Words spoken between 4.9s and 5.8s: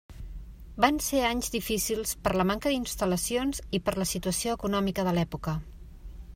de l'època.